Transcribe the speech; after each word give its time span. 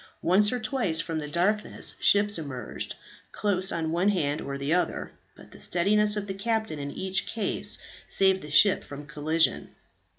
Once 0.23 0.51
or 0.51 0.59
twice 0.59 0.99
from 0.99 1.19
the 1.19 1.27
darkness 1.27 1.93
ships 1.99 2.39
emerged, 2.39 2.95
close 3.31 3.71
on 3.71 3.91
one 3.91 4.09
hand 4.09 4.41
or 4.41 4.57
the 4.57 4.73
other; 4.73 5.11
but 5.35 5.51
the 5.51 5.59
steadiness 5.59 6.17
of 6.17 6.25
the 6.25 6.33
captain 6.33 6.79
in 6.79 6.89
each 6.89 7.27
case 7.27 7.77
saved 8.07 8.41
the 8.41 8.49
ship 8.49 8.83
from 8.83 9.05
collision. 9.05 9.75